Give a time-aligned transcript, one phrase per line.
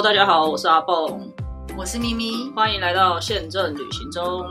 [0.00, 1.20] Hello，大家好，我是阿蹦，
[1.76, 4.46] 我是咪咪，欢迎来到宪政旅行中。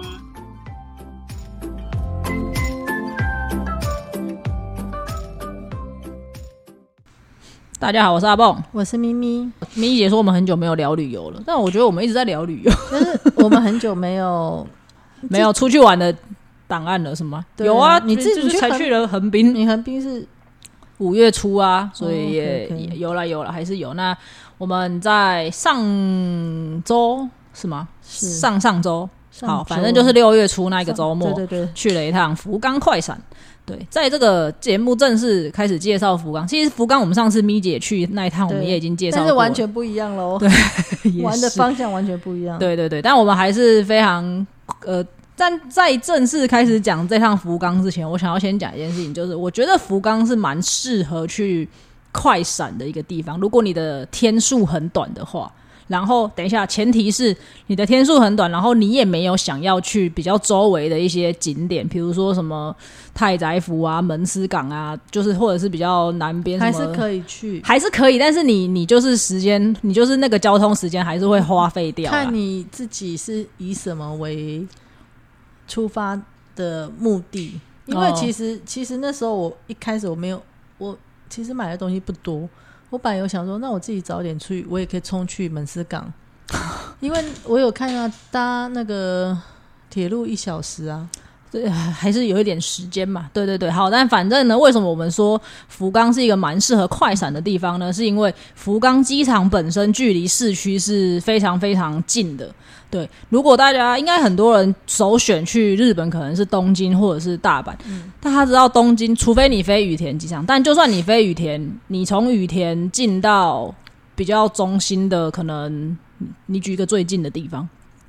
[7.80, 9.50] 大家好，我是阿蹦，我是咪咪。
[9.74, 14.68] 咪咪姐说我们很久没有聊旅游了，但我觉得我们一直在聊旅游，就是我们很久没有
[15.30, 16.14] 没有出去玩的
[16.68, 17.46] 档案了，是吗？
[17.56, 20.28] 对有啊，你自己就是才去了横滨，你横滨是
[20.98, 23.94] 五月初啊，所以哦也,、OK，OK 也有了有了，还是有。
[23.94, 24.18] 那
[24.58, 25.82] 我们在上
[26.84, 27.88] 周是吗？
[28.08, 28.30] 是。
[28.32, 29.08] 上上周，
[29.42, 33.20] 好，反正就是六月初那一个周末，对对对，去了一趟福冈快闪。
[33.66, 40.50] 对，在这个节目正式开始介绍福冈，其实福冈我们上次咪姐去那一趟，我们也已经介绍，但是完全不一样喽， 对
[41.22, 42.58] 玩的方向完全不一样。
[42.58, 44.48] 对对对，但我们还是非常
[44.86, 51.68] 呃，但在正式开始讲这趟福冈之前，我想要先讲一件事情，就是我觉得福冈是蛮适合去
[52.12, 53.40] 快闪的一个地方。
[53.40, 55.52] 如果你的天数很短的话，
[55.88, 57.34] 然后等一下，前提是
[57.68, 62.76] 你的天数很短，然后你也没有想要去比较周围的一些景点，比如说什么
[63.14, 72.24] 太宰府啊、门司港啊，就是或者是比较南边还是可以去，还是可以，但是你你就是时间，你就是那个交通时间还是会花费掉啊。
[72.26, 74.68] 看你自己是以什么为
[75.68, 76.22] 出发
[76.56, 77.60] 的目的。
[77.86, 80.44] 因为哦其实、其实那时候我一开始我没有，
[80.78, 80.98] 我
[81.30, 82.48] 其实买的东西不多。
[82.90, 86.12] 我本来有想说，那我自己早点去，我也可以冲去门司港，
[87.02, 89.38] 因为我有看到搭那个
[89.90, 91.10] 铁路一小时啊。
[91.50, 93.30] 对， 还是有一点时间嘛。
[93.34, 97.92] 对对对，好，但反正呢，为什么我们说福冈是一个蛮适合快闪的地方呢？
[97.92, 102.54] 是因为福冈机场本身距离市区是非常非常近的。
[102.90, 107.74] 对，如果大家应该很多人首选去日本，可能是东京或者是大阪。
[107.86, 113.74] 嗯，大家知道东京，除非你飞羽田机场，但就算你飞羽田，你从羽田进到
[114.16, 117.68] 比较中心的，可能你你举一个最近的地方。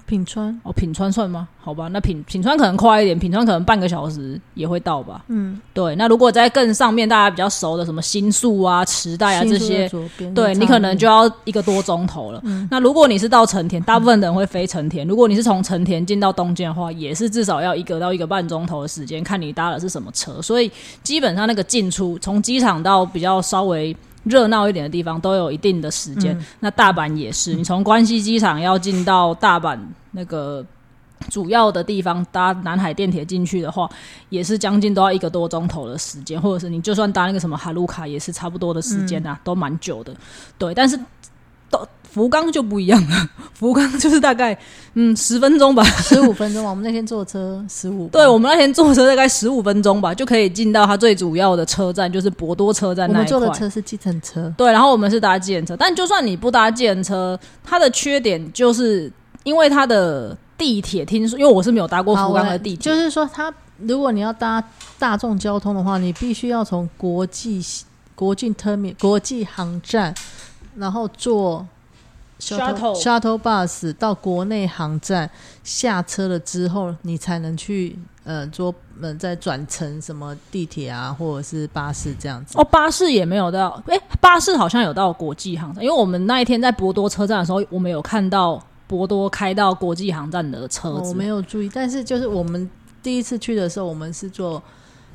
[0.08, 1.46] 品川，哦，品川算吗？
[1.60, 5.22] 好吧，那品品川可能快一点，品川可能半个小时也会到吧。
[5.28, 9.86] 嗯，对，那如果在更上面大家比较熟的什么新宿啊、池袋啊这些，
[10.34, 12.42] 对你可能就要一个多钟头了。
[12.70, 15.06] 那如果你是到成田，大部分的人会飞成田。
[15.06, 20.40] 如果你是从成田进到东京的话，也是至少要一个到一个半钟头的时间，看你搭的是什么车。
[20.40, 23.94] 所以基本上那个进出，从机场到比较稍微。
[24.28, 29.78] 热闹一点的地方都有一定的时间，那大阪也是，你从关西机场要进到大阪
[30.12, 30.64] 那个
[31.28, 33.90] 主要的地方搭南海电铁进去的话，
[34.28, 40.14] 也是将近都要一个多钟头的时间，或者是你就算搭那个什么哈鲁卡，也是差不多的时间啊，都蛮久的。
[40.56, 40.98] 对，但是
[41.68, 44.58] 到福冈就不一样了， 福冈就是大概
[44.94, 45.84] 嗯十分钟吧。
[45.84, 53.58] 十五分钟吧，我们那天坐车十五，对我们那天坐车大概十五分钟吧，就可以进到它最主要的车站，就是博多车站那一我们坐的块。
[53.58, 59.12] 车是计程车，对，然后我们是搭计程车，但就算你不搭计程车，它的缺点就是
[59.44, 64.62] 因为它的地铁，听说因为我是没有搭过福冈的地铁，就是说，它如果你要搭
[64.98, 67.62] 大众交通的话，你必须要从国际
[68.16, 70.12] 国际 terminal 国际航站，
[70.76, 71.64] 然后坐
[72.40, 75.28] Shuttle shuttle bus 到国内航站
[75.64, 78.72] 下车了之后，你才能去呃坐
[79.02, 82.56] 呃再转乘什么地铁啊，或者是巴士这样子。
[82.56, 91.00] 哦，巴士也没有到，诶，巴士好像有到国际航站，因为我们那一天在博多车站的时候，我们有看到博多开到国际航站的车子。
[91.00, 92.70] 哦我没有注意，但是就是我们
[93.02, 94.62] 第一次去的时候，我们是坐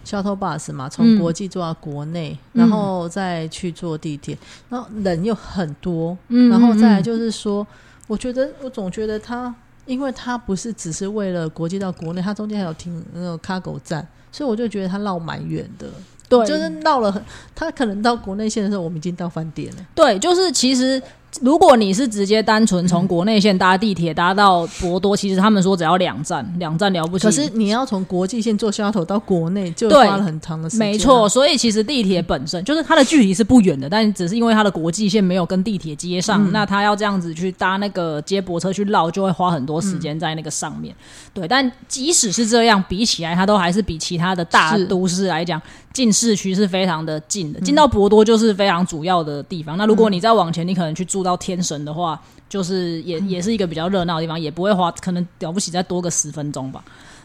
[0.06, 4.38] shuttle bus 嘛，从嗯国际坐到国内，嗯然后再去坐地铁，
[4.70, 7.66] 然后人又很多，嗯然后再来嗯就是说，
[8.08, 9.54] 我觉得我总觉得它，
[9.86, 15.88] 因为它不是只是为了国际到国内，它中间还有停那个 cargo 站，所以我就觉得它绕蛮远的。
[16.30, 19.86] 对，就是绕了很，它可能到国内线的时候，我们已经到饭店了。
[19.94, 21.00] 对，就是其实
[21.42, 27.26] 如果你是直接单纯从国内线搭地铁搭到博多，其实他们说只要两站，两站了不起。
[27.26, 30.92] 可是你要从国际线坐 shuttle 到国内，就花了很长的时间啊。
[30.92, 40.96] 没错，所以其实地铁本身就是它的距离是不远的，但只是因为它的国际线没有跟地铁接上，嗯那它要这样子去搭那个接驳车去绕，就会花很多时间在那个上面。
[41.34, 45.60] 对，但即使是这样，比起来，它都还是比其他的大都市来讲，
[45.92, 47.60] 进市区是非常的近的。
[47.62, 49.76] 进到博多就是非常主要的地方。
[49.78, 56.84] 那如果你再往前，你可能去住到天神的话，就是也也是一个比较热闹的地方，也不会花，可能了不起再多个十分钟吧。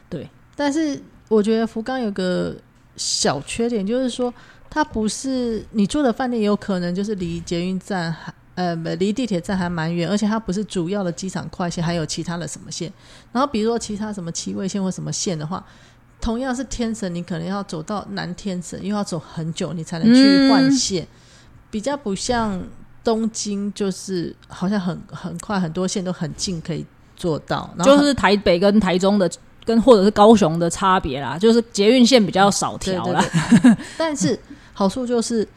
[0.08, 0.98] 对但是
[1.28, 2.56] 我觉得福冈有个
[2.96, 4.32] 小缺点，就是说
[4.70, 12.92] 它不是你住的饭店，也有可能就是离捷运站还呃离地铁站还蛮远，而且它不是主要的机场快线，还有其他的什么线。
[13.32, 15.64] 然后比如说其他什么七位线或什么线的话，
[16.20, 21.06] 同样是天神，你可能要走到南天神，又要走很久，你才能去换线，
[21.70, 22.60] 比较不像。
[23.08, 26.84] 东京就是好像很很快，很多线都很近可以
[27.16, 29.30] 做到，然就是台北跟台中的
[29.64, 33.24] 跟或者是高雄的差别啦，就是捷运线比较少对对条啦。
[33.62, 34.38] 对， 但是
[34.74, 35.48] 好处就是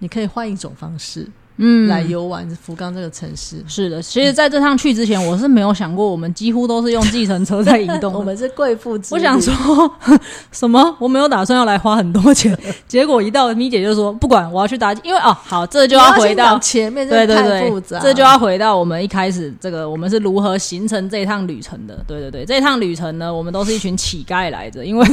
[0.00, 1.24] 你可以换一种方式
[1.58, 3.62] 嗯，来游玩福冈这个城市。
[3.66, 8.12] 是的，其实在这趟去之前，我是没有想过我们几乎都是用计程车在移动。
[8.14, 9.52] 我们是贵妇，我想说
[10.52, 10.96] 什么？
[10.98, 12.56] 我没有打算要来花很多钱，
[12.86, 21.98] 结果一到咪姐就说不管，我要去打，因为哦，好，这就要回到前面，对对对，这就要回到我们一开始这个，我们是如何形成这一趟旅程的。
[22.06, 25.06] 对对对，这一趟旅程呢，我们都是一群乞丐来着，因为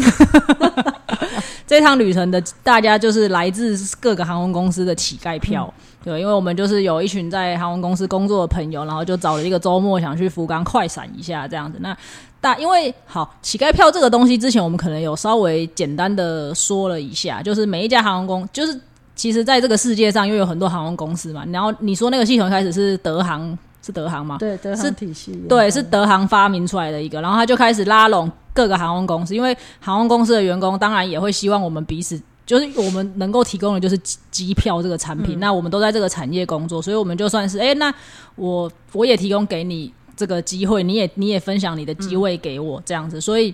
[1.66, 5.74] 这趟旅程的大家就是来自各个航空公司的乞丐票。
[6.06, 11.80] 对，因为我们就是有一群在航空公司工作的朋友，然后就找了一个周末想去福冈快闪一下这样子。
[11.82, 11.98] 那
[12.40, 18.80] 大因为好乞丐票这个东西，之前我们可能有稍微简单的说了一下，就是每一家航空公就是
[19.16, 21.44] 其实在这个世界上又有很多航空公司嘛。
[21.52, 24.38] 然后你说那个系统开始是德航，是德航吗？
[24.38, 32.22] 对德航体系，对，是德航发明出来的一个，然后他就开始拉拢各个航空公司，因为航空公司的员工当然也会希望我们彼此。
[32.46, 37.92] 就是我们能够提供的就是机机票这个产品，那我们都在这个产业工作，所以我们就算是哎、那
[38.36, 43.52] 我我也提供给你这个机会，你也你也分享你的机会给我这样子，所以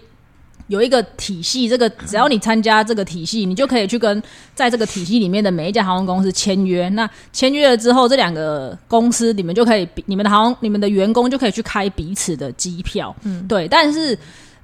[0.67, 4.21] 有一个体系，这个只要你参加这个体系，你就可以去跟
[4.53, 6.89] 在这个体系里面的每一家航空公司签约。
[6.89, 13.15] 那签约了之后，这两个公司你们就可以比，你们的航空你们的员工就可以去开彼此的机票。
[13.23, 14.17] 嗯，对，但是。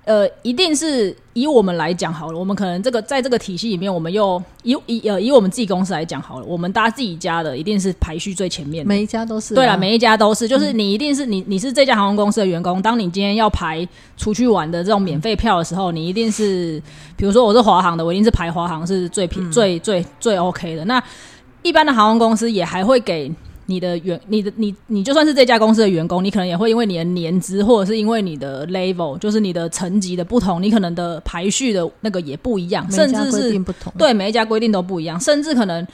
[0.08, 8.88] 呃，一定是以我们来讲好了，我们可能这个在这个体系里面，我们又以以呃以我们自己公司来讲好了，我们搭自己家的一定是排序最前面的。
[8.88, 16.82] 每一家都是啊对了，每一家都是，就是你一定是你你是这家航空公司的员工，当你今天要排出去玩的这种免费票的时候，你一定是，
[17.18, 20.86] 比如说我是华航的，我一定是排华航是最便、最最最 OK 的。
[20.86, 21.04] 那
[21.64, 23.30] 一般的航空公司也还会给。
[23.68, 35.86] 你的员，你的你你就算是这家公司的员工，你可能也会因为你的年资，或者是因为你的 level，就是你的层级的不同，你可能的排序的那个也不一样，每家规甚至是定不同，对每一家规定都不一样，甚至可能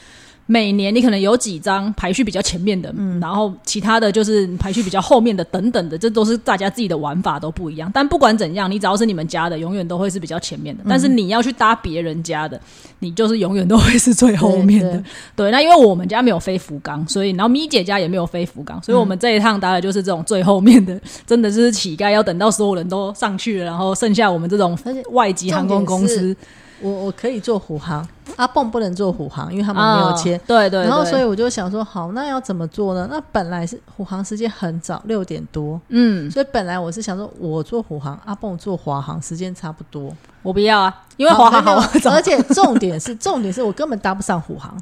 [0.46, 7.90] 每年你可能有几张排序比较前面的，嗯然后其他的就是排序比较后面的等等的，这都是大家自己的玩法都不一样。
[7.94, 10.84] 但不管怎样，你只要是你们家的，永远都会是比较前面的。
[10.88, 12.60] 但是你要去搭别人家的，
[13.00, 14.92] 你就是永远都会是最后面的。
[14.92, 15.04] 对
[15.36, 24.78] 对，那因为我们家没有飞福冈，所以然后咪姐家也没有飞福冈，所以我们这一趟搭的就是这种最后面的，真的就是乞丐，要等到所有人都上去了，然后剩下我们这种
[25.12, 26.36] 外籍航空公司
[26.84, 30.38] 我我可以做虎航，阿蹦不能做虎航，因为他们没有签。
[30.38, 33.08] 啊对对对，然后，所以我就想说，好，那要怎么做呢？
[33.10, 40.16] 那本来是虎航时间很早，六点多，嗯，所以本来我是想说，我做虎航，阿蹦做华航，时间差不多。
[40.42, 41.76] 我不要啊，因为华航好
[42.12, 44.78] 而且重点是，重点是我根本搭不上虎航。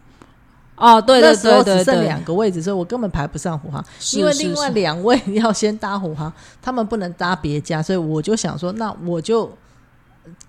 [0.75, 9.51] 哦，对对那时候只剩两个位置，所以我根本排不上虎航，因为另外两位 要先搭虎航，他们不能搭别家，所以我就想说，那我就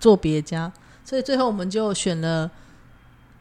[0.00, 0.72] 做别家，
[1.12, 2.50] 所以最后我们就选了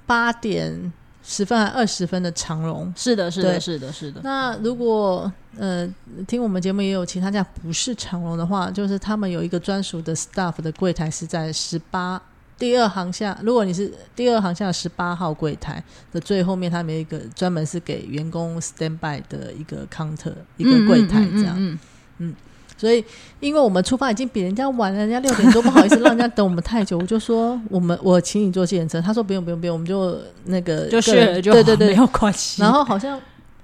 [0.05, 0.91] 八点
[1.23, 2.93] 十分还二十分的长荣。
[2.97, 5.87] 是的，是的，是的，是的，那如果呃
[6.27, 12.21] 听我们节目也有其他家不是长荣的话，就是他们有一个专属的 staff 的柜台是在十八
[12.59, 13.39] 第二行下。
[13.41, 21.55] 如果你是第二行下十八号柜台的最后面，他们有一个专门是给员工 stand by 的一个 counter 一个柜台这样。
[21.57, 21.79] 嗯，
[22.17, 22.35] 嗯
[22.81, 23.05] 所以，
[23.39, 32.59] 因为我们出发已经比人家晚了，人家六点多，不好意思让人家等我们太久，我就说我们我请你坐计程车，他说不用不用不用，我们就那个就个人学了就对对对没，有关系。
[32.59, 33.21] 然后好像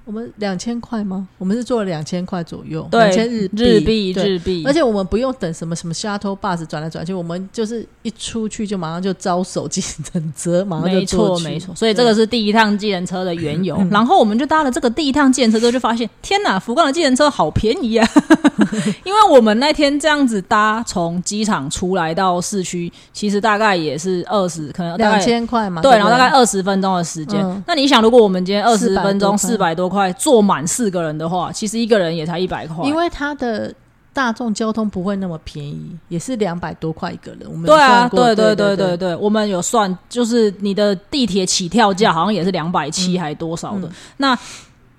[0.07, 1.27] 我们两千块吗？
[1.37, 4.13] 我们是做了两千块左右，对两千日日币。
[4.13, 13.75] 日币，而且我们不用等什么什么 shuttle bus 转来转去，我们就是一出去就马上就招手计程车，马上就没错没错，所以这个是第一趟计程车的缘由。
[13.79, 18.07] 嗯然后我们就搭了这个第一趟计程车之后，就发现天哪，福冈的计程车好便宜啊！
[19.03, 25.25] 因为我们那天这样子搭从机场出来到市区，其实大概也是二十，可能大两概。
[25.25, 27.43] 千块嘛，对，然后大概二十分钟的时间。
[27.43, 32.85] 嗯那你想，如果我们今天二十400分钟四百多块坐满四个人的话，其实一个人也才一百块。
[32.85, 33.73] 因为它的
[34.13, 37.41] 大众交通不会那么便宜，也是两百多块一个人。
[37.49, 43.87] 我们对啊，对对对对对，我们有算，就是你的地铁起跳价好像也是两百七还多少的。
[43.87, 44.37] 嗯那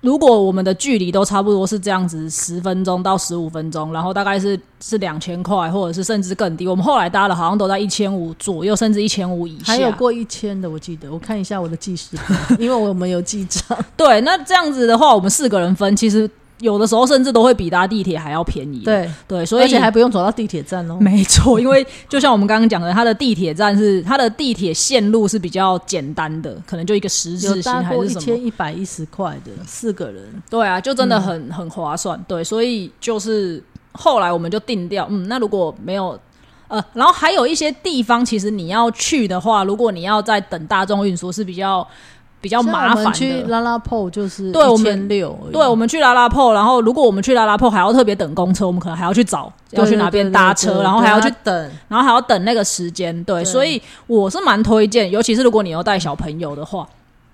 [0.01, 6.65] 如果我们的距离都差不多是这样子，十分钟到十五分钟，然后大概是是两千块，或者是甚至更低。
[6.67, 9.73] 我们后来搭的好像都在一千五左右，甚至一千五以下。
[9.73, 13.77] 还有过一千的，我记得，我看一下我的记事本，因为我们有记账。
[13.97, 16.29] 对，那这样子的话，我们四个人分，其实
[16.59, 18.79] 有的时候甚至都会比搭地铁还要便宜。
[18.79, 20.97] 对对，所以而且还不用走到地铁站哦。
[20.99, 28.21] 没错， 因为就像我们刚刚讲的，它的地铁站是它的地铁线路是比较简单的，可能就一个十字有形还是什么。
[28.21, 32.21] 一千一百一十块的四个人，对啊，就真的很、很划算。
[32.27, 33.63] 对，所以就是
[33.93, 36.19] 后来我们就定掉，嗯，那如果没有。
[36.67, 41.87] 呃，然后还有一些地方，其实你要去的话，如果你要在等大众运输是比较
[42.41, 43.47] 比较麻烦我们去的。
[43.47, 51.71] 拉拉铺就是对我们千六，对，我们去拉拉铺，然后如果我们去拉拉铺还要特别等公车，我们可能还要去找要去哪边搭车，然后还要去等。
[51.87, 56.87] 然后还要等那个时间，对，对所以我是蛮推荐，尤其是如果你要带小朋友的话，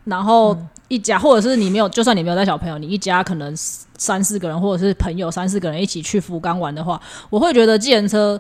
[0.06, 8.40] 然后嗯一家、或者是你没有，就算你没有带小朋友，你一家可能三四个人或者是朋友三四个人一起去福冈玩的话，我会觉得计程车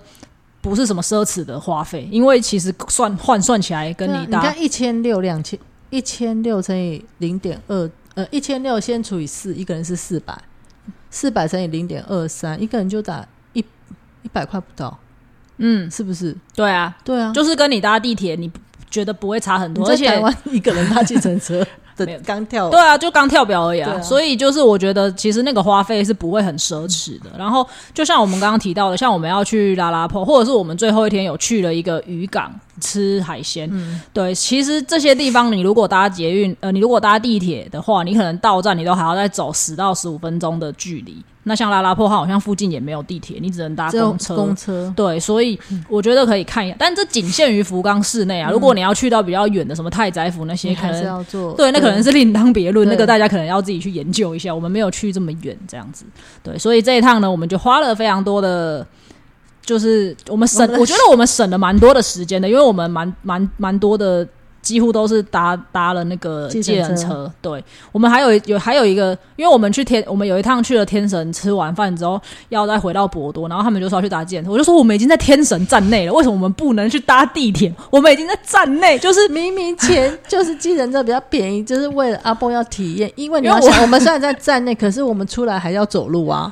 [0.62, 5.58] 不是什么奢侈的花费，因为其实算换算起来跟你搭，你看一千六两千
[5.96, 10.38] 一千六乘以零点二，呃，一千六先除以四，一个人是四百，
[11.10, 13.64] 四百乘以零点二三，一个人就打一
[14.24, 15.00] 一百块不到，
[15.58, 16.36] 嗯，是不是？
[16.54, 18.52] 对啊，对啊，就是跟你搭地铁，你
[18.90, 24.02] 觉得不会差很多，在而且台湾一个人搭计程车 对刚跳，对啊，就刚跳表而已啊，啊。
[24.02, 27.30] 所以就是我觉得其实那个花费是不会很奢侈的。
[27.38, 41.24] 然后就像我们刚刚提到的，像我们要去拉拉坡，或者是我们最后一天有去了一个渔港吃海鲜，嗯对，其实这些地方你如果搭捷运，呃，你如果搭地铁的话，你可能到站你都还要再走十到十五分钟的距离。
[41.48, 44.36] 那像拉拉破，它好像附近也没有地铁，你只能搭公车。
[44.36, 48.50] 公车，对，所以我觉得可以看一下，但这仅限于福冈市内啊。
[48.50, 54.54] 如果你要去到比较远的什么太宰府那些，可能要做，对，那可能是另当别论，那个大家可能要自己去研究一下。
[54.56, 56.04] 我们没有去这么远，这样子。
[56.42, 58.86] 对，所以这一趟呢，我们就花了非常多的，
[59.66, 64.28] 就是我们省，我觉得我们省了蛮多的时间的，因为我们蛮蛮蛮多的。
[64.66, 72.20] 几乎都是搭搭了那个计计程车对我们还有有还有一个，因为我们去天，我们有一趟去了天神，吃完饭之后
[72.50, 77.72] 要再回到博多，然后他们就说要去搭计程车，我就说我们已经在天神站内了，为什么我们不能去搭地铁？
[77.92, 86.52] 我们已经在站内，就是明明钱就是计程车比较便宜，就是为了阿波要体验，因为你想，我们虽然在站内，可是我们出来还要走路啊。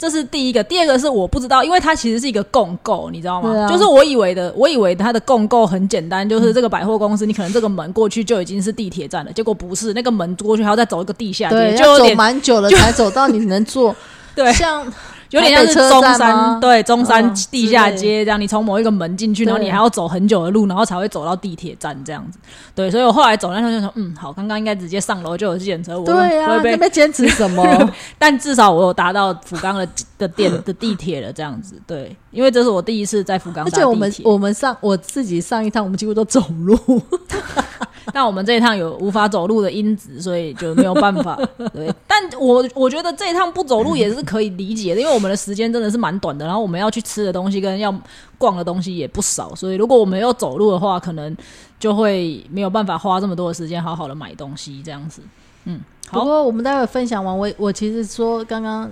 [0.00, 3.68] 这是第一个，第二个是我不知道，因为它其实是一个共购，你知道吗？
[3.68, 13.94] 就是我以为的，我以为它的共购很简单，就是这个百货公司，你可能这个门过去就已经是地铁站了，结果不是，那个门过去还要再走一个地下对，街，就要走蛮久了才走到你能坐。
[14.34, 14.90] 对，像
[15.30, 22.38] 有点像是中山对中山嗯地下街这样，你从某一个门进去，然后你还要走很久的路，然后才会走到地铁站这样子。
[22.74, 27.64] 对，所以我后来走那条就说，嗯，好，刚刚应该直接上楼就有计程车，我对呀、啊，不会被那边坚持什么？
[28.18, 31.80] 但至少我有达到福冈的的电的地铁了，这样子。
[31.86, 34.10] 对，因为这是我第一次在福冈搭而且我们。
[34.24, 36.78] 我们上我自己上一趟，我们几乎都走路。
[38.14, 41.38] 但我们这一趟有无法走路的因子，所以就没有办法。
[41.72, 47.94] 对，但我我觉得这一趟不走路也是可以理解的，因为我们的时间真的是蛮短的，然后我们要去吃的东西跟要
[48.38, 51.36] 逛的东西也不少，所以如果我们要走路的话，可能
[51.78, 55.22] 就会没有办法花这么多的时间好好的买东西这样子。
[55.64, 58.90] 嗯，好，不过我们待会分享完，我我其实说刚刚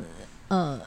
[0.48, 0.78] 呃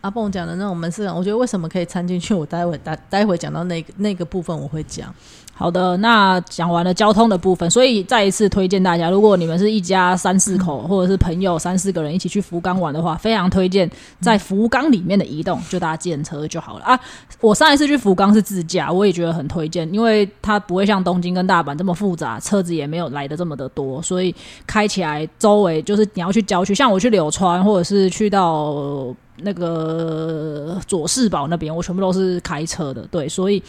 [0.00, 5.12] 阿蹦讲的那种门市港，我觉得为什么可以掺进去，我待会待待会讲到那个那个部分我会讲。
[5.56, 13.88] 好的，那讲完了交通的部分，所以再一次推荐大家，如果你们是一家三四口，或者是朋友三四个人一起去福冈玩的话，非常推荐
[14.20, 16.98] 在福冈里面的移动，就搭计程车就好了啊。
[17.40, 24.34] 我上一次去福冈是自驾，我也觉得很推荐，因为它不会像东京跟大阪这么复杂，车子也没有来的这么的多，所以
[24.66, 29.06] 开起来周围就是你要去郊区，像我去柳川或者是去到
[29.36, 33.62] 那个佐世保那边，我全部都是开车的，对，所以。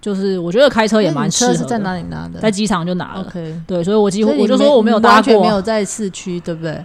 [0.00, 1.64] 就是我觉得开车也蛮适合的。
[1.64, 2.40] 在哪里拿的？
[2.40, 3.20] 在机场就拿了。
[3.20, 6.84] OK，对，所以我几乎我就说我没有搭你完全过，没有在市区，对不对？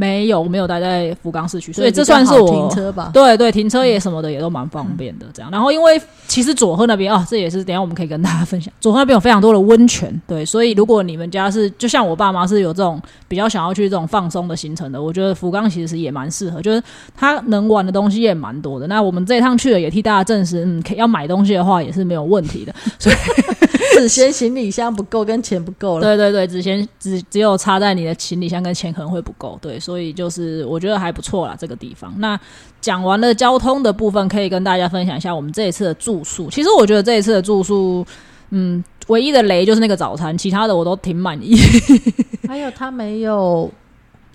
[0.00, 3.10] 没有，我没有待在福冈市区，所以这算是我停车吧。
[3.12, 5.50] 对对，停车也什么的也都蛮方便的，这样。
[5.50, 16.80] 然后因为其实佐贺那边啊，这也是等一下我们可以跟大家分享，佐贺那边有非常多的温泉，对，所以如果你们家是就像我爸妈是有这种比较想要去这种放松的行程的，我觉得福冈其实也蛮适合，就是
[17.16, 18.86] 它能玩的东西也蛮多的。
[18.86, 22.72] 那我们这一趟去了，也替大家证实，嗯，可以要买东西的话也是没有问题的。
[23.00, 23.16] 所以
[23.98, 26.02] 只嫌行李箱不够跟钱不够了。
[26.02, 32.12] 对对对，只嫌只只有插在你的行李箱跟钱可能会不够，对，所以就是我觉得还不错啦，这个地方。
[32.18, 32.38] 那
[32.78, 36.50] 讲完了交通的部分，可以跟大家分享一下我们这一次的住宿。
[36.50, 38.06] 其实我觉得这一次的住宿，
[38.50, 41.56] 嗯，唯一的雷就是那个早餐，其他的我都挺满意。
[42.46, 43.70] 还有他没有，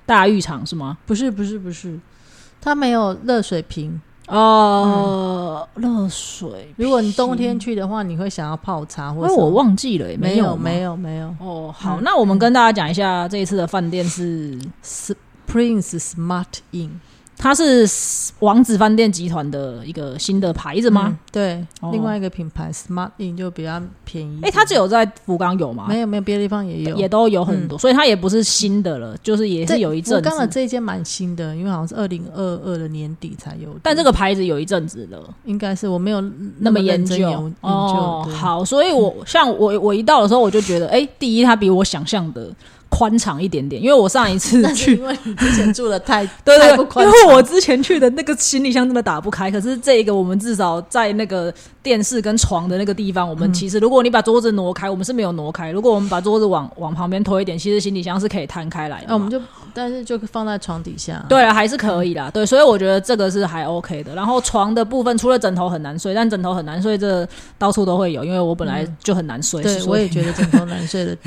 [0.07, 0.97] 大浴场是吗？
[1.05, 1.99] 不是不是不是，
[2.59, 4.01] 他没有热水瓶。
[4.29, 6.73] 哦，热水。
[6.77, 15.13] 如果你冬天去的话，你会想要泡茶或者我忘记了没有没有没有哦，好，嗯那我们跟大家讲一下这一次的饭店是是
[15.53, 16.89] Prince Smart Inn。
[17.35, 17.85] 它是
[18.39, 21.07] 王子饭店集团的一个新的牌子吗？
[21.07, 24.53] 嗯对，哦另外一个品牌 Smart Inn 就比较便宜一哎、点。
[24.53, 25.87] 它只有在福冈有吗？
[25.89, 30.53] 没有没有别的地方也有，也都有很多，所以它也不是新的了，就是也是有一阵福冈的子。
[30.53, 33.75] 这一间蛮新的，因为好像是二零二二的年底才有。
[33.81, 36.23] 但这个牌子有一阵子了，应该是我没有
[36.59, 38.31] 那么研究哦究。。
[38.31, 42.49] 好，所以我像我我一到的时候，我就觉得，哎、第一它比我想象的
[42.95, 46.69] 宽敞一点点，因为我上一次 去因为你之前住的太 对对
[47.03, 55.71] 因为我之前去的那个行李箱真的打不开，可是这一个我们至少在那个电视跟床的那个地方，我们嗯其实如果你把桌子挪开，我们是没有挪开。
[55.71, 59.07] 如果我们把桌子往往旁边推一点，其实行李箱是可以摊开来的嘛。
[59.09, 59.41] 那我们就
[59.73, 61.25] 但是就放在床底下。
[61.27, 62.29] 对啊，还是可以啦。
[62.31, 64.13] 对，所以我觉得这个是还 OK 的。
[64.13, 69.63] 然后床的部分，除了枕头很难睡，但枕头很难睡，这到处都会有，因为我本来就很难睡。
[69.63, 71.17] 对，我也觉得枕头难睡的。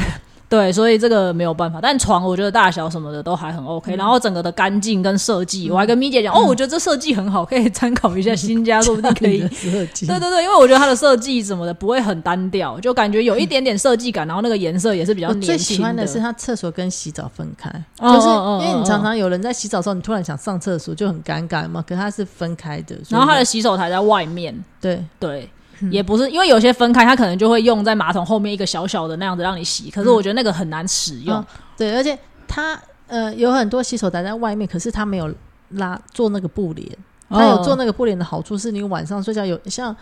[0.48, 1.80] 对，所以这个没有办法。
[1.82, 10.06] 但床我觉得大小什么的都还很 OK，、然后整个的干净跟设计，我还跟咪姐讲，哦，我觉得这设计很好，可以参考一下新家，说不定可以 设计。
[10.06, 21.84] 对对对，因为我觉得它的设计什么的不会很单调，就感觉有一点点设计感，然后那个颜色也是比较我年轻最喜欢的是它厕所跟洗澡分开，哦就是因为你哦常常有人在洗澡的时候，你突然想上厕所就很尴尬嘛。
[21.86, 25.50] 可是它是分开的，然后它的洗手台在外面，对对。
[25.90, 31.36] 也不是因为有些分开，它可能就会用在马桶后面一个小小的那样子让你洗，可是我觉得那个很难使用。
[31.36, 32.18] 嗯对，而且
[32.48, 35.32] 它呃有很多洗手台在外面，可是它没有
[35.70, 36.88] 拉做那个布帘。
[37.28, 39.94] 它有做那那个布帘的好处是你晚上睡觉有像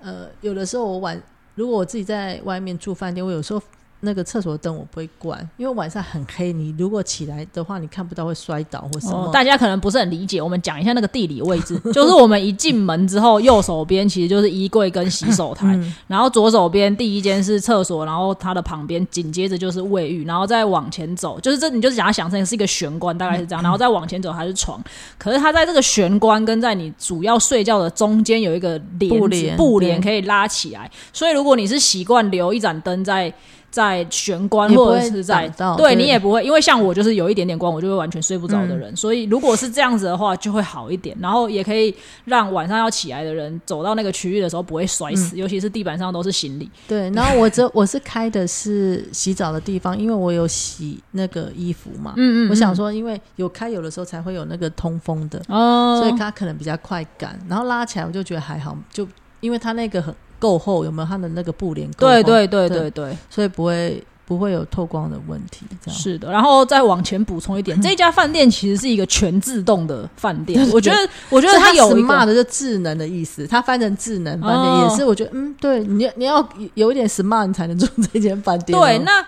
[0.00, 1.20] 呃有的时候我晚
[1.54, 3.62] 如果我自己在外面住饭店，我有时候
[4.02, 9.26] 那个厕所的灯我不会关，因为晚上很黑，你如果起来的话，你看不到会摔倒或什么。
[9.26, 15.94] 哦，大家可能不是很理解，我们讲一下那个地理位置， 就是我们一进门之后，右手边其实就是衣柜跟洗手台，嗯。
[16.06, 24.82] 然后左手边第一间是厕所，然后它的旁边紧接着就是卫浴，然后再往前走，就是这你就是想要想成是一个玄关，大概是这样，然后再往前走还是床，
[25.18, 33.32] 可是它在这个玄关跟在你主要睡觉的中间有一个帘子布帘布帘可以拉起来，所以如果你是习惯留一盏灯在。
[33.70, 41.94] 在玄关或者是在对对你也不会，因为像我就是有一点点光，我就会完全睡不着的嗯人，所以如果是这样子的话，就会好一点，然后也可以
[42.24, 46.68] 让晚上要起来的人走到那个区域的时候不会摔嗯死，尤其是地板上都是行李。
[46.88, 52.14] 对，然后我这我是开的是洗澡的地方，因为我有洗那个衣服嘛。
[52.16, 57.38] 嗯我想说，因为有开有的时候才会有那个通风的，哦，所以它可能比较快干。
[57.48, 59.06] 然后拉起来我就觉得还好，就
[59.40, 62.12] 因为它那个很够厚，有没有它的那个布帘够厚？
[62.12, 65.66] 对对对对对对，所以不会不会有透光的问题。
[65.84, 66.32] 这样是的。
[66.32, 70.96] 然后再往前补充一点， 这家饭店其实是一个全自动的饭店， 我觉得
[71.28, 72.26] 我觉得它有一 smart。
[72.26, 78.82] 的就智能的意思，它翻成智能饭店哦也是，我觉得嗯，对，你你要有一点 smart 你才能住这间饭店哦。
[78.82, 79.24] 对，那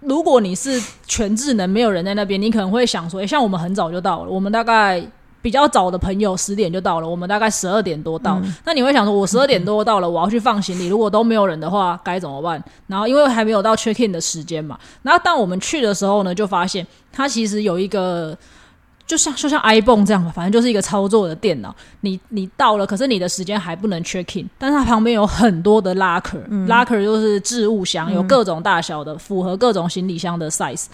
[0.00, 5.04] 如果你是全智能，没有人在那边，你可能会想说，诶像我们很早就到了，我们大概。
[5.48, 8.38] 比较早的朋友十点就到了，我们大概十二点多到。
[8.44, 12.62] 嗯那你会想说，我十二点多到了，我要去放行李，如果都没有人的话，该怎么办？
[12.86, 18.36] 然后因为还没有到 check in 的时间嘛，然后当我们去的时候呢，就发现它其实有一个。
[19.06, 21.74] 就像就像 iPhone 这样吧，反正就是一个操作的电脑。
[22.02, 30.84] 你你到了，可是你的时间还不能 check in，但是它旁边有很多的 locker，locker、就是置物箱，有各种大小的，符合各种行李箱的 size。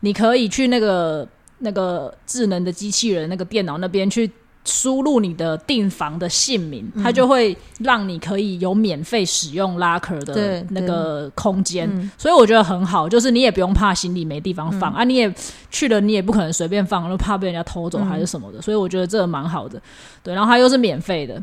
[0.00, 4.30] 你可以去那个那个智能的机器人那个电脑那边去
[4.64, 11.88] 输入你的订房的姓名，它就会让你可以有免费使用 locker 的那个空间。
[11.90, 12.10] 嗯。
[12.18, 15.32] 所以我觉得很好，就是你也不用怕行李没地方放、啊，你也
[15.70, 19.80] 去了，你也不可能随便放，又怕被人家偷走还是什么的，所以我觉得这个蛮好的。
[20.22, 21.42] 对，然后它又是免费的，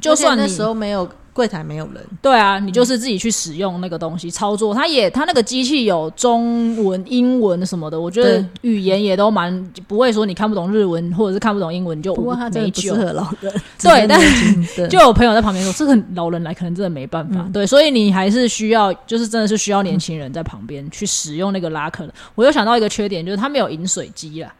[0.00, 12.92] 就算那时候没有柜台没有人，对啊，你就是自己去使用那个东西操作，它也它那个机器有中文、英文什么的，我觉得语言也都蛮不会说你看不懂日文或者是看不懂英文你就不过他真的不适。
[12.92, 13.52] 合老人。
[13.80, 17.40] 对但是就有朋友在旁边说，这个老人来可能真的没办法。
[17.46, 22.12] 嗯对，所以你还是需要，就是真的是需要年轻人在旁边去使用那个拉客的。
[22.34, 24.52] 我又想到一个缺点，就是它没有饮水机啦。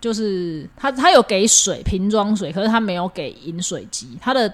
[0.00, 4.16] 就是它，它有给水瓶装水，可是它没有给饮水机。
[4.20, 4.52] 它的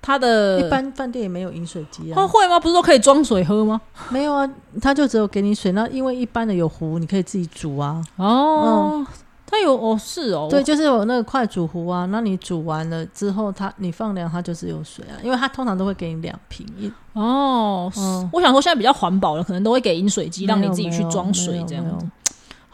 [0.00, 2.60] 它的一般饭店也没有饮水机它啊，会吗？
[2.60, 3.80] 不是说可以装水喝吗？
[4.10, 4.48] 没有啊，
[4.80, 5.72] 他就只有给你水。
[5.72, 8.00] 那因为一般的有壶，你可以自己煮啊。
[8.14, 9.04] 哦，
[9.44, 12.06] 它有哦，是哦，对，就是有那个快煮壶啊。
[12.06, 15.18] 那你煮完了之后，它你放凉，它就是有水啊。
[15.22, 22.06] 因为它通常都会给你两瓶，一哦，嗯我想说现在比较环保了，可能都会给饮水机，让你自己去装水这样子。。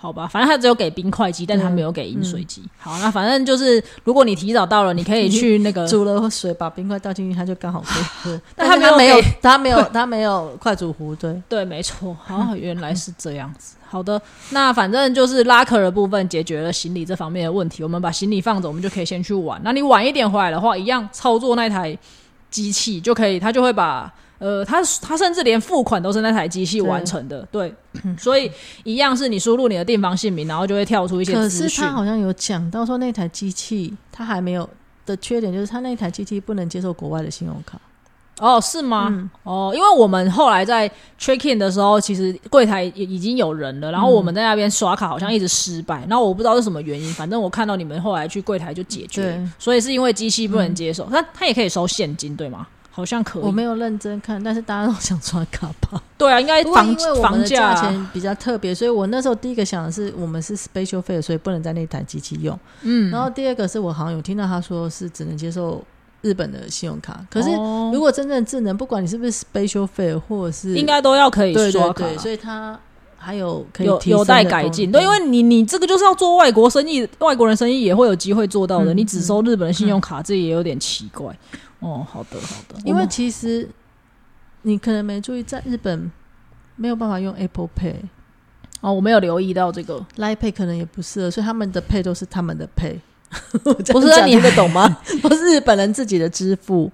[0.03, 2.61] 好吧，反正他只有给冰块机，但他没有给饮水机。
[2.77, 8.41] 好，那反正就是，如果你提早到了，你可以去那个 煮了水，把冰块倒进去，它就刚好可以喝。
[8.57, 12.17] 但他没有，他没有， 他没有快煮壶，对对，没错。
[12.25, 13.77] 好，原来是这样子。
[13.89, 19.61] 好的，那反正就是拉客的部分解决了行李这方面的问题，我们把行李放着，我们就可以先去玩。
[19.63, 21.97] 那你晚一点回来的话，一样操作那台
[22.51, 24.13] 机器就可以，他就会把。
[24.43, 27.73] 呃，他他甚至连付款都是那台机器完成的，对，
[28.19, 28.51] 所以
[28.83, 34.69] 一样是你输入你的订房姓名，然后就会跳出一些可是他好像有讲到说那台机器他还没有
[35.07, 37.81] 的缺点就是他那台机器不能接受国外的信用卡。
[38.41, 39.31] 哦，是吗？
[39.45, 52.67] 哦，因为我们后来在 check in 的时候，其实柜台也已经有人了，然后我们在那边刷卡好像一直失败，然后我不知道是什么原因，反正我看到你们后来去柜台就解决，所以是因为机器不能接受，那他也可以收现金，对吗？
[52.95, 56.03] 好像可以，我没有认真看，但是大家都想刷卡吧？
[56.19, 57.75] 对啊，应该房房价。
[57.75, 62.59] 钱比较特别，所以我那时候第一个想的是，我们是 special 费，所以不能在那台机器用。
[62.83, 65.83] 嗯，然后第二个是我好像有听到他说是只能接受
[66.21, 67.49] 日本的信用卡，可是
[67.93, 72.79] 如果真正智能，不管你是不是 special fee，，或者是应该都要可以刷卡，所以它
[73.23, 74.91] 还有可以有有待改进。
[74.91, 81.27] 对，因为你你这个就是要做外国生意，外国人生意也会有机会做到的，你只收日本的信用卡，这也有点奇怪。
[81.79, 83.69] 哦，好的好的，因为其实
[84.63, 86.11] 你可能没注意，在日本
[86.75, 87.95] 没有办法用 Apple Pay
[88.81, 90.05] 哦，我没有留意到这个。
[90.17, 92.99] Line Pay 可能也不适合，所以他们的 Pay 都是他们的 Pay，
[93.93, 94.99] 不是你听得懂吗？
[95.23, 96.91] 不是日本人自己的支付，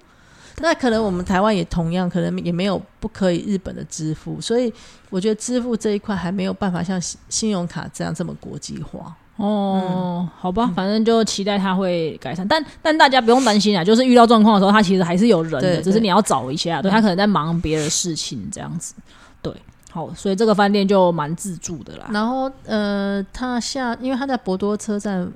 [0.61, 4.71] 那可能我们台湾也同样，可能也没有不可以日本的支付，所以
[5.09, 9.15] 我觉得支付这一块还没有办法像信用卡这样这么国际化。
[9.37, 18.93] 哦，好吧，反正就期待它会改善，但但大家不用担心啊，就是遇到状况的时候，它其实还是有人的，只是你要找一下，对他可能在忙别的事情这样子，
[19.41, 19.53] 对，
[19.91, 22.07] 好，所以这个饭店就蛮自助的啦。
[22.11, 25.31] 然后呃，他下，因为他在博多车站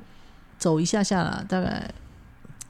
[0.58, 1.90] 走一下下啦，大概。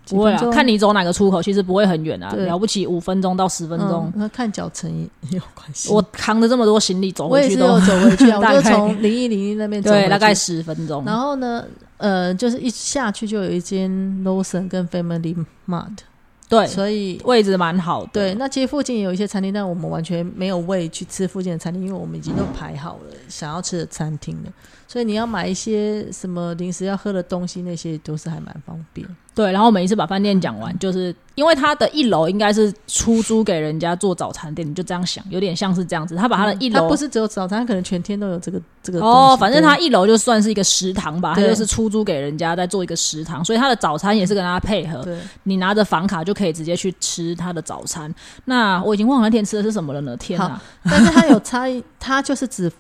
[0.10, 4.12] 不会啊，看你走哪个出口，其实不会很远啊，了不起五分钟到十分钟。
[4.16, 4.92] 那看脚程
[5.30, 5.90] 也有关系。
[5.90, 11.04] 我扛着这么多行李走回去都走回去， 我就从零一零一那边走，对，大概十分钟。
[11.06, 11.64] 然后呢，
[11.98, 13.90] 呃，就是一下去就有一间
[14.26, 15.98] Lawson 跟 Family Mart，
[16.50, 18.10] 对，所以位置蛮好的。
[18.12, 24.52] 对，那其实附近也有一些餐厅，但我们完全没有位去吃附近的餐厅，因为我们已经都排好了想要吃的餐厅了。
[24.88, 29.08] 所以你要买一些什么临时要喝的东西，那些都是还蛮方便。
[29.36, 36.16] 对，然后每一次把饭店讲完，就是因为他的一楼应该是出租给人家做早餐店，你就这样想，有点像是这样子。
[36.16, 39.00] 他把他的一楼，他不是只有早餐，他可能全天都有这个这个。
[39.00, 45.02] 哦，反正他一楼就算是一个食堂吧，他就是出租给人家在做一个食堂，所以他的早餐也是跟他配合。
[45.02, 48.14] 对，你拿着房卡就可以直接去吃他的早餐。
[48.46, 50.16] 那我已经忘了那天吃的是什么了呢？
[50.18, 50.62] 天哪！
[50.84, 52.72] 但是他有差异，他就是只。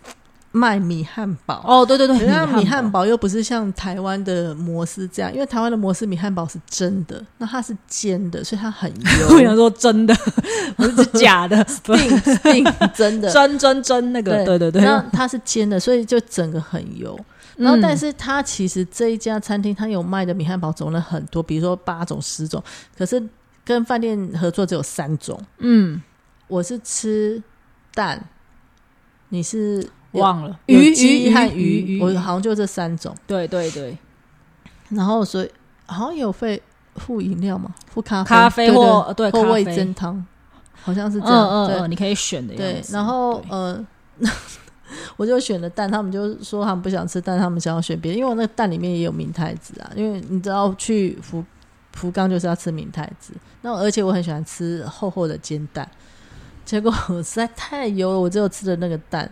[0.55, 9.27] 卖米汉堡哦，对对对，那米汉堡又不是像台湾的摩斯这样，因为台湾的摩斯米汉堡是真的，那它是煎的，所以它很油。
[9.33, 10.13] 我想说真的，
[10.77, 11.97] 不是假的，定
[12.43, 17.19] 定 真的，真真真那个，对对对，那它是煎的，所以就整个很油。
[17.57, 22.63] 然后，但是它其实这一家餐厅，它有卖的米汉堡种类很多，比如说八种、十种，
[22.95, 23.21] 可是
[23.65, 25.39] 跟饭店合作只有三种。
[25.57, 25.99] 嗯，
[26.47, 27.41] 我是吃
[27.95, 28.23] 蛋，
[29.29, 29.89] 你是。
[30.13, 33.15] 忘了鱼鱼和鱼鱼，我好像就这三种。
[33.27, 33.97] 对对对，
[34.89, 35.51] 然后所以
[35.85, 36.61] 好像有费
[36.95, 40.23] 付饮料嘛，付咖咖啡或对或味增汤，
[40.81, 41.49] 好像是这样。
[41.49, 42.55] 嗯嗯，你可以选的。
[42.55, 43.83] 对，然后呃，
[45.17, 49.91] 我就选了蛋，他们就说他们不想吃蛋，他们想要选别的，因为我那个蛋里面也有明太子啊。
[49.95, 51.43] 因为你知道去福
[51.93, 55.89] 福冈就是要吃明太子，那而且我很喜欢吃厚厚的煎蛋，
[56.63, 59.27] 结果实在太油了，我只有吃的那个蛋。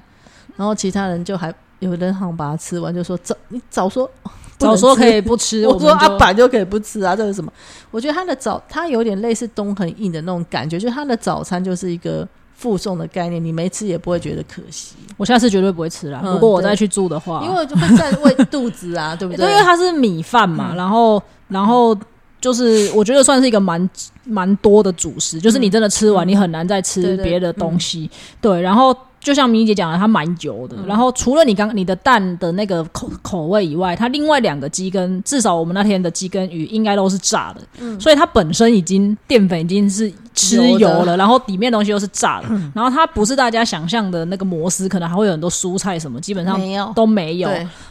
[0.56, 4.10] 然后其他人就还有人好像把它吃完，就说早你早说
[4.58, 7.52] 早说可以不吃， 我说阿板就可以不吃啊，这是什么？
[7.90, 14.96] 我觉得他的早他有点类似东很硬的那种感觉，就是他的早餐就是一个附送的概念，你没吃也不会觉得可惜。
[15.18, 19.50] 我下次绝对不会吃了，如果我再去住的话，因为就会占喂肚子啊， 对不对？
[19.50, 21.98] 因为它是米饭嘛，然后然后
[22.40, 23.90] 就是我觉得算是一个蛮
[24.26, 28.08] 蛮多的主食，就是你真的吃完，你很难再吃别的东西。
[28.40, 28.96] 对，然后。
[29.22, 30.76] 就像米姐讲的，它蛮油的。
[30.88, 37.62] 然后除了你刚你的蛋的那个口口味以外，它另外两个鸡跟至少我们那天的鸡跟鱼应该都是炸的。
[37.80, 42.48] 嗯，所以它本身已经淀粉已经是吃油了，然后里面东西又是炸的。
[42.74, 46.60] 然后它不是大家想象的那个摩斯，可能还会有很多蔬菜什么，基本上
[46.96, 47.50] 都没有。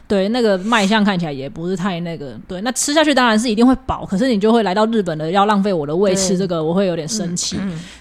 [0.09, 2.37] 对，那个卖相看起来也不是太那个。
[2.49, 7.57] 对，那吃下去当然是一定会饱，可是你就会来到日本的要浪费我的胃吃这个，我会有点生气。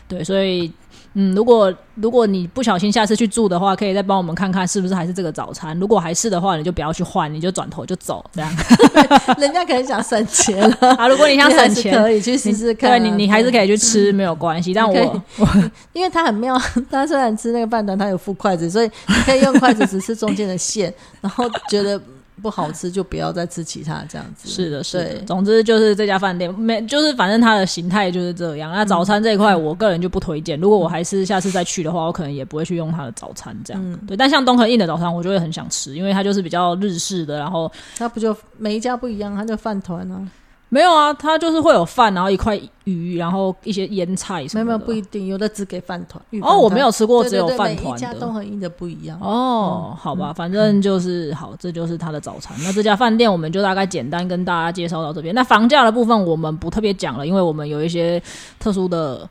[0.08, 0.72] 对，所以。
[1.22, 5.78] 嗯，如果如果你不小心下次去住的话，可以再帮我们看看是不是还是这个早餐。
[5.78, 8.50] 如果还是的话，你就不要去换，你就转头就走，这样。
[9.38, 12.92] 人家可能想省钱了啊，如果你想省钱， 可以去试试看。
[12.92, 14.74] 对你，你还是可以去吃，没有关系。
[14.74, 15.48] 但我我，
[15.92, 16.58] 因为他很妙，
[16.90, 22.00] 他虽然吃那个饭团，他有附筷子，所以你可以用筷子只吃中间的线，然后觉得。
[22.42, 24.50] 不好吃就不要再吃其他这样子。
[24.50, 25.20] 是的，是的。
[25.26, 28.72] 总之就是这家饭店没，就是反正它的形态就是这样。
[28.72, 30.60] 那早餐这一块，我个人就不推荐。
[30.60, 34.00] 如果我还是下次再去的话，我可能也不会去用它的早餐这样。
[34.08, 37.38] 对，但像东恒印的早餐，我就会很想吃，因为它就是比较日式的。
[37.38, 40.30] 然后它不就每一家不一样，它就饭团呢。
[40.72, 44.66] 没有啊，它就是会有饭，然后一块鱼，然后一些腌菜什么的。
[44.66, 46.24] 没有，不一定，有的只给饭团。
[46.44, 47.92] 哦，我没有吃过只有饭团的。
[47.92, 49.20] 每家都很硬的不一样。
[49.20, 52.56] 哦，好吧，反正就是好，这就是他的早餐。
[52.64, 55.34] 那这家饭店我们就大概简单跟大家介绍到这边。
[55.34, 58.22] 那房价的部分我们不特别讲了，因为我们有一些
[58.60, 59.28] 特殊的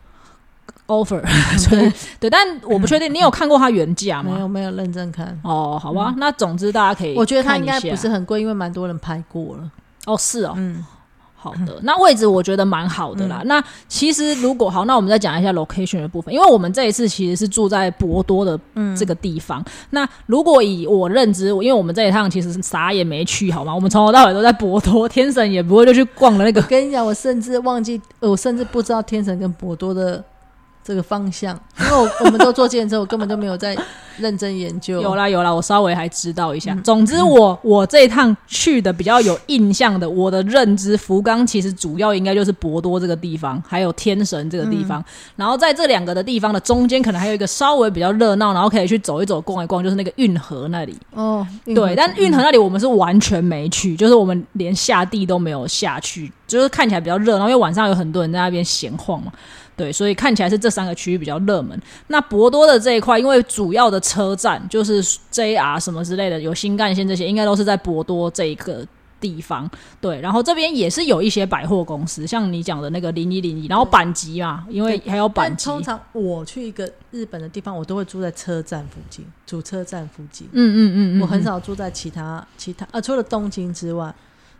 [0.88, 1.22] offer。
[1.70, 4.32] 对对，但我不确定你有看过它原价吗？
[4.34, 5.38] 没有，没有认真看。
[5.44, 9.70] 哦，好吧，那总之大家可以，我觉得它应该不是很贵，因为蛮多人拍过了。
[10.06, 10.84] 哦，是哦，嗯。
[11.40, 13.42] 好的，那位置我觉得蛮好的啦。
[13.44, 18.58] 那其实如果好，那我们再讲一下 location 的部分，因为我们这一次其实是住在博多的
[18.96, 19.64] 这个地方。
[19.90, 23.72] 那如果以我认知，因为我们这一趟其实是啥也没去，好吗？
[23.72, 26.60] 我们从头到尾都在博多，天神也不会就去逛了那个。
[26.62, 30.22] 跟你讲，我甚至忘记，我甚至不知道天神跟博多的。
[30.82, 33.76] 这个方向，因为我我们都做健身，我根本都没有在
[34.16, 35.00] 认真研究。
[35.02, 36.74] 有啦有啦，我稍微还知道一下。
[36.82, 45.04] 总之，我我这一趟去的比较有印象的，我的认知，福冈其实主要应该就是博多这个地方，还有天神这个地方。
[45.36, 50.96] 然后在这两个的地方的中间，可能还有一个稍微比较热闹，然后可以去走一走、逛一逛，就是那个运河那里。
[51.12, 59.30] 哦，对，但运河那里我们是完全没去，就是我们连下地都没有下去，就是看起来比较热闹，因为晚上有很多人在那边闲晃嘛。
[59.78, 61.80] 对，所以看起来是这三个区域比较热门。
[62.08, 65.00] 那博多的这一块，因为主要的车站就是
[65.32, 68.84] JR 什么之类的，有新干线这些，应该都是在博多这一个
[69.20, 69.70] 地方。
[70.00, 75.66] 对，然后这边也是有一些百货公司，像你讲的那个零一零一，然后板急嘛，因为还有板急。
[75.66, 80.48] 通常我去一个日本的地方，我都会住在车站附近，主车站附近。
[80.52, 84.12] 嗯嗯嗯，我很少住在其他其他呃，除了东京之外。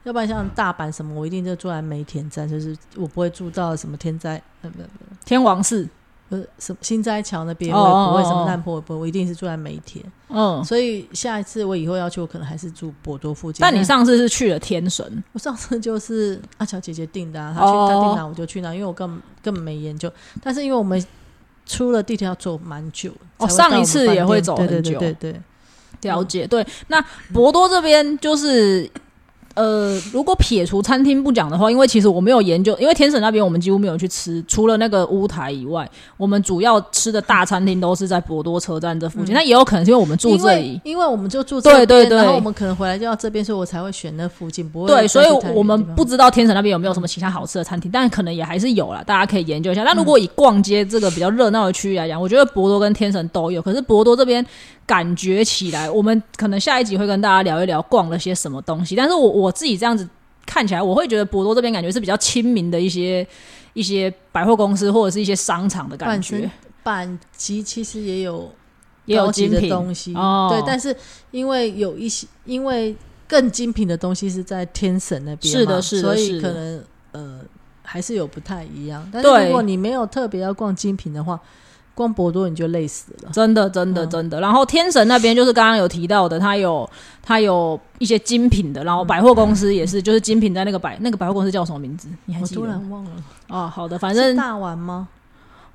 [0.04, 4.88] 要不然像大阪什么，我一定就住在梅田站，就是我不会住到什么天灾呃不不
[5.24, 5.86] 天王寺
[6.28, 10.04] 不是什么新斋桥那边，我也不会什么烂破不，我一定是住在梅田。
[10.28, 13.60] 嗯，所以下一次我以后要去，我可能还是住博多附近。
[13.60, 20.10] 但你上次是去了天神，我上次就是阿乔姐姐订的，啊她去她订哪我就去哪，因为我根本根本没研究。
[20.42, 21.02] 但是因为我们
[21.64, 25.40] 出了地铁要走蛮久，哦，上一次也会走很久，对对，
[26.02, 26.46] 了解。
[26.46, 28.90] 对，那博多这边就是。
[29.54, 39.34] 呃，如果撇除餐厅不讲的话，因为其实我没有研究，因为天神那边我们几乎没有去吃，除了那个乌台以外，我们主要吃的大餐厅都是在博多车站这附近。
[39.34, 44.68] 那也有可能是因为我们住这里，因为我们就住这边，然后我们可能回来就要这边，所以我才会选那附近。
[44.68, 49.82] 不会对，所以我们不知道天神那边有没有什么其他好吃的餐厅，但可能也还是有了，大家可以研究一下。
[49.82, 54.46] 那如果以逛街这个比较热闹的区域来讲，我觉得博多跟天神都有，可是博多这边。
[54.88, 58.96] 感觉起来，我们可能下一集会跟大家聊一聊逛了些什么东西。
[58.96, 60.08] 但是我我自己这样子
[60.46, 63.24] 看起来，我会觉得博多这边感觉是比较亲民的一些
[63.74, 66.50] 一些百货公司或者是一些商场的感觉。
[66.82, 68.50] 板级其实也有
[69.04, 70.62] 也有精品东西，对。
[70.66, 70.96] 但是
[71.32, 72.96] 因为有一些，因为
[73.28, 77.40] 更精品的东西是在天神那边，是的，是的，所以可能呃
[77.82, 79.06] 还是有不太一样。
[79.12, 81.38] 但是如果你没有特别要逛精品的话。
[81.98, 84.40] 逛博多你就累死了，真的真的真的。
[84.40, 86.88] 然后天神那边就是刚刚有提到的，它有
[87.20, 92.06] 它有一些精品的，然后百货公司也是，就是精品在那个百那个百货公司叫什么名字？
[92.26, 92.60] 你还记得？
[92.60, 93.10] 突然忘了。
[93.48, 95.08] 哦，好的，反正大丸吗？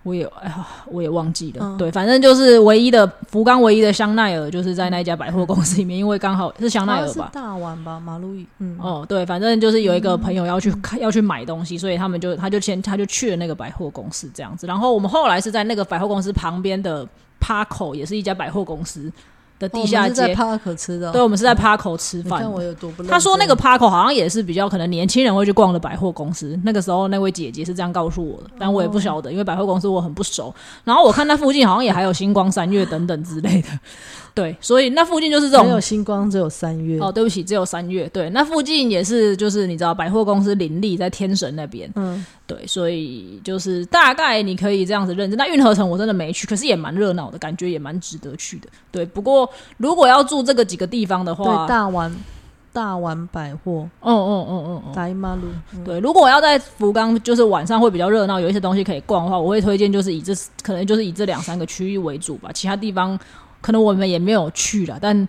[0.04, 1.76] 我也哎呀，我也忘记了。
[1.78, 7.30] 对，反正就是唯一的福冈唯一的香奈儿，就是在那一家百货公司里面，因为刚好是香奈儿吧。
[7.34, 8.78] 大丸吧，马路易嗯。
[8.80, 14.68] 哦，对，反正就是有一个朋友要去看，要去买东西，所以他们就他就先他就去了那个百货公司这样子。
[14.68, 17.08] 然后我们后来是在那个百货公司旁边的
[17.40, 19.12] Parko，也是一家百货公司。
[19.64, 22.42] 的地下街，在 Park 吃的，对，我们是在 Park 吃饭。
[22.42, 26.60] 看我有多不他说那个 Park 好像也是比较可能年轻人会去逛的百货公司。
[26.64, 30.54] 那个时候那位姐姐是这样告诉我的，但我也不晓得，因为百货公司我很不熟。
[30.84, 33.70] 然后我看那附近好像也还有星光三月等等之类的。
[34.36, 35.66] 对，所以那附近就是这种。
[35.68, 37.00] 没有星光，只有三月。
[37.00, 38.10] 哦，对不起，只有三月。
[38.10, 41.88] 对，那附近也是，就是你知道，百货公司林立在天神那边。
[41.96, 45.38] 嗯，对，所以就是大概你可以这样子认真。
[45.38, 48.68] 那运河城我真的没去，可是也蛮热闹的，感觉也蛮值得去的。
[48.92, 52.12] 对，不过如果要住这个几个地方的话，大丸
[52.74, 55.44] 大丸百货，哦哦哦哦哦，大马路，
[55.86, 63.18] 对，如果我要在福冈，就是晚上会比较热闹，有一些东西可以逛的话，我会推荐就是以这可能就是以这两三个区域为主吧，其他地方
[63.64, 65.28] 可能我们也没有去了，但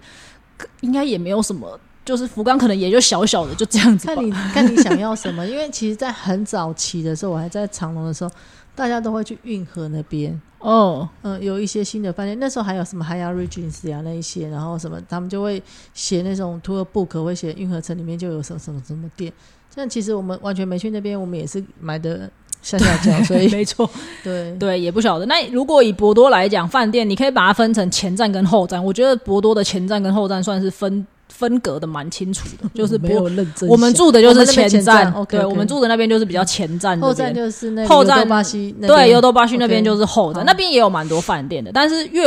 [0.80, 4.26] 应该也没有什么，就是福冈可能也就小小的就这样子吧看。
[4.26, 8.30] 你看你想要什么， 因为其实，在很早期的时候，我还在长隆的时候，
[8.74, 19.32] 大家都会去运河那边，哦，嗯、有一些新的饭店，那时候还有什么 Hyatt Regency 啊那一些，然后什么他们就会写那种 tour book，会写运河城里面就有什么什么什么店。
[19.76, 22.30] 但其实我们完全没去那边，我们也是买的
[22.64, 23.48] 下下脚，所以。
[23.48, 23.88] 没错，
[24.24, 24.50] 对。
[24.58, 25.26] 对，也不晓得。
[25.26, 33.68] 那如果以博多来讲，饭店你可以把它分成前站跟后站，我觉得博多的前站跟后站算是分分隔的蛮清楚的，就是没博有认真。
[33.68, 40.46] 我们住的就是前站对我们住的那边就是比较前站这后边站就是那巴西，对，尤多巴西那边就是后站，好。
[40.46, 42.24] 那边也有蛮多饭店的，但是越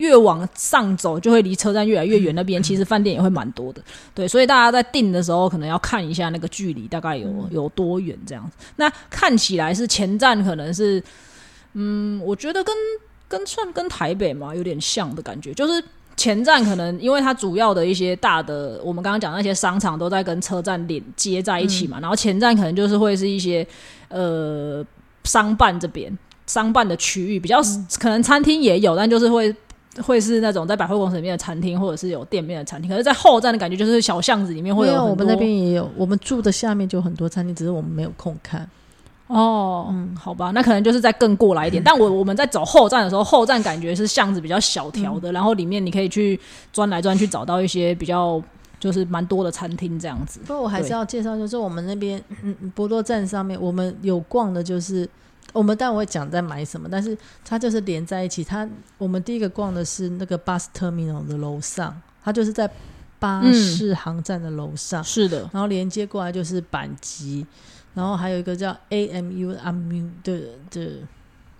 [0.00, 3.80] 越往上走，就会离车站越来越远，那边其实饭店也会蛮多的。
[4.12, 8.56] 对，所以大家在订的时候，可能要看一下那个距离大概有有多远这样子。
[8.76, 11.00] 那看起来是前站可能是，
[11.74, 12.74] 嗯，我觉得跟
[13.28, 15.82] 跟算跟台北嘛有点像的感觉，就是。
[16.16, 23.66] 前站可能因为它主要的一些大的，我们刚刚讲那些商场都在跟车站连接在一起嘛，然后前站可能就是会是一些
[24.08, 24.84] 呃
[25.24, 26.14] 商办这边
[26.46, 27.62] 商办的区域比较、
[27.98, 29.54] 可能餐厅也有，但就是会
[30.02, 32.90] 会是那种在百货公司里面的餐厅，或者是有店面的餐厅。
[32.90, 38.68] 可是，在后站的感觉就是小巷子里面会有，我们那边也有，我们住的下面就有很多餐厅，只是我们没有空看。
[39.26, 41.82] 哦，嗯，好吧，那可能就是再更过来一点。
[41.84, 46.38] 但我我们在走后站的时候，后站感觉是巷子比较小条的，然后里面你可以去
[46.72, 48.42] 钻来钻去，找到一些比较
[48.80, 50.40] 就是蛮多的餐厅这样子。
[50.46, 55.08] 不过我还是要介绍，就是我们那边嗯博多站上面，我们有逛的，就是
[55.52, 58.44] 我们但我会讲在买什么，但是它就是连在一起。
[58.44, 62.70] 它我们第一个逛的是那个 bus terminal 的楼上，它就是在
[63.18, 67.44] 巴士航站的楼上，是的，然后连接过来就是板急，
[67.94, 70.90] 然后还有一个叫 AMU AMU 的的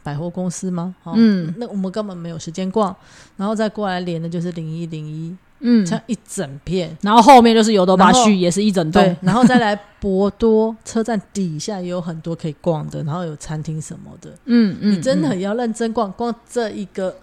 [0.02, 0.94] 百货公司吗？
[1.02, 2.94] 哦、嗯那我们根本没有时间逛，
[3.36, 6.96] 然后再过来连的就是零一零一，嗯，这样一整片。
[7.00, 14.30] 然后后面就是尤多巴然后旭，也是一整对栋，，然后再来博多车站底下也有很多可以逛的，然后有餐厅什么的。
[14.46, 17.14] 嗯嗯，你真的要认真逛，逛这一个，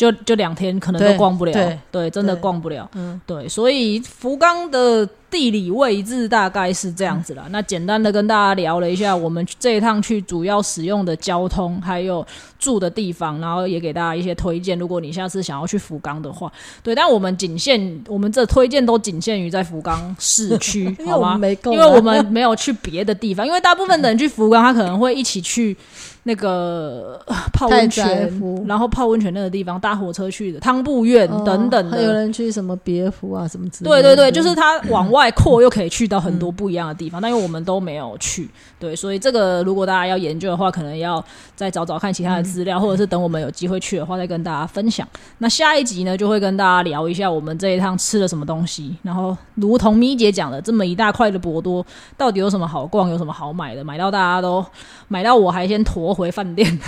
[0.00, 2.88] 就就两天可能都逛不了，对真的逛不了。
[2.94, 7.44] 嗯，对，所以福冈的地理位置大概是这样子啦。
[7.50, 12.26] 那简单的跟大家聊了一下我们这一趟去主要使用的交通，还有
[12.58, 14.78] 住的地方，然后也给大家一些推荐。
[14.78, 16.50] 如果你下次想要去福冈的话，
[16.82, 21.38] 对，但我们仅限我们这推荐都仅限于在福冈市区 好吗？
[21.66, 25.76] 因为我们没有去别的地方，因为大部分的人去福冈，他可能会一起去
[26.24, 28.30] 那个呃泡温泉，
[28.66, 31.96] 然后泡温泉那个地方搭火车去的汤布院哦等等的。
[31.96, 34.02] 还有人去什么别府啊，什么之类的。
[34.02, 41.24] 对对对，就是它往外扩，又可以去到很多不一样的地方，但因为我们都没有去，对，所以这个如果大家要研究的话，可能要
[41.56, 45.06] 再找找看其他的资料，或者是等我们有机会去的话，再跟大家分享。
[45.38, 51.84] 那下一集呢，就会跟大家聊一下我们这一趟吃了什么东西，然后如同咪姐讲的，这么一大块的博多，
[52.16, 54.64] 到底有什么好逛，有什么好买的，买到大家都
[55.08, 56.78] 买到我还先驮回饭店，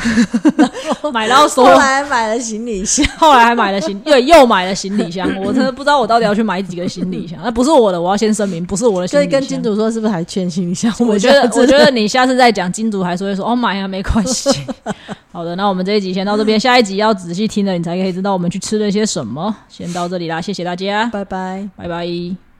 [1.12, 5.28] 买到说后来买了行李箱，后来还买了行，对，又买了行李箱。
[5.44, 9.30] 我真的不知道我到底要去买几个行李箱，那不是我的，我要先声明，不是我的行李箱。
[9.30, 10.92] 所以跟金主说是不是还欠行李箱？
[11.00, 14.50] 我觉得，我觉得你下次再讲金主还说会说哦买啊，没关系。
[15.32, 19.54] 好的，那我们这一集先到这边，下一集要仔细听了，你才可以知道我们去吃了些什么。
[19.68, 21.68] 先到这里啦，谢谢大家，拜拜。
[21.76, 22.51] 拜拜。